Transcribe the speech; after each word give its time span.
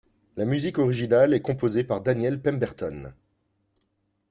La 0.35 0.45
musique 0.45 0.79
originale 0.79 1.31
est 1.35 1.43
composée 1.43 1.83
par 1.83 2.01
Daniel 2.01 2.41
Pemberton. 2.41 3.13